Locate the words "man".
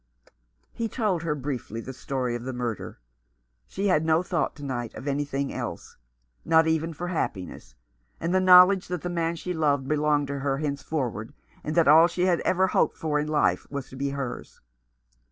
9.11-9.35